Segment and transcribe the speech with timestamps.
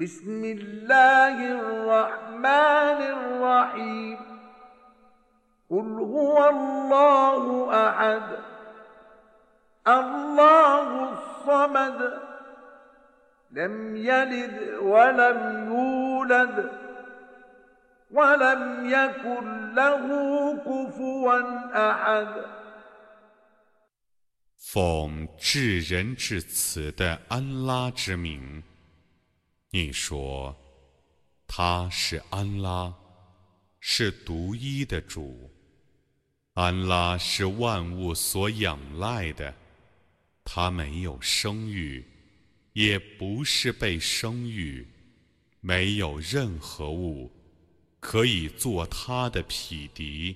[0.00, 4.18] بسم الله الرحمن الرحيم
[5.70, 7.44] قل هو الله
[7.88, 8.22] احد
[9.88, 12.20] الله الصمد
[13.50, 16.70] لم يلد ولم يولد
[18.10, 20.06] ولم يكن له
[20.56, 21.40] كفوا
[21.90, 22.28] احد
[24.58, 28.62] 奉至仁至慈的安拉之名。
[29.73, 30.53] 你说，
[31.47, 32.93] 他是安拉，
[33.79, 35.49] 是独一的主。
[36.55, 39.55] 安拉是万物所仰赖的，
[40.43, 42.05] 他没有生育，
[42.73, 44.85] 也不是被生育，
[45.61, 47.31] 没有任何物
[48.01, 50.35] 可以做他的匹敌。